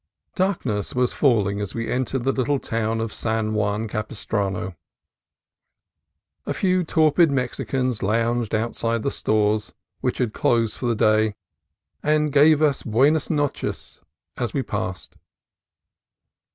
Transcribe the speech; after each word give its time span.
Darkness 0.33 0.95
was 0.95 1.13
falling 1.13 1.61
as 1.61 1.75
we 1.75 1.87
entered 1.87 2.23
the 2.23 2.31
little 2.31 2.57
town 2.57 2.99
of 2.99 3.13
San 3.13 3.53
Juan 3.53 3.87
Capistrano. 3.87 4.75
A 6.47 6.55
few 6.55 6.83
torpid 6.83 7.29
Mexicans 7.29 8.01
lounged 8.01 8.55
outside 8.55 9.03
the 9.03 9.11
stores, 9.11 9.75
which 9.99 10.17
had 10.17 10.33
closed 10.33 10.75
for 10.75 10.87
the 10.87 10.95
day, 10.95 11.35
and 12.01 12.33
gave 12.33 12.63
us 12.63 12.81
Buenas 12.81 13.29
noches 13.29 13.99
as 14.37 14.55
we 14.55 14.63
passed. 14.63 15.17